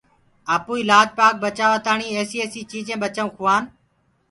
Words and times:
آپوئيٚ 0.55 0.87
لآج 0.89 1.07
بچآوآ 1.43 1.77
تآڻيٚ 1.85 2.13
ايسيٚ 2.15 2.43
ايسيٚ 2.43 2.67
چيٚجينٚ 2.71 3.01
ٻچآئونٚ 3.01 3.33
کُوآن۔ 3.37 3.63